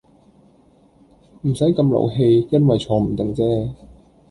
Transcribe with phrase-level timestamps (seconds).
[1.43, 3.71] 唔使咁勞氣因為坐唔定姐